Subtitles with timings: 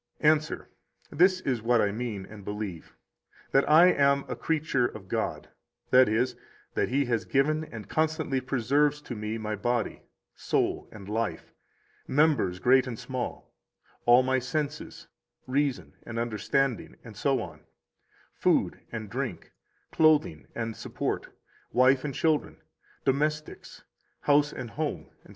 [0.21, 0.67] Answer:
[1.11, 2.95] This is what I mean and believe,
[3.51, 5.49] that I am a creature of God;
[5.91, 6.35] that is,
[6.73, 10.01] that He has given and constantly preserves to me my body,
[10.35, 11.53] soul, and life,
[12.07, 13.53] members great and small,
[14.07, 15.07] all my senses,
[15.45, 17.61] reason, and understanding, and so on,
[18.33, 19.51] food and drink,
[19.91, 21.27] clothing and support,
[21.73, 22.59] wife and children,
[23.05, 23.83] domestics,
[24.23, 25.29] house and home, etc.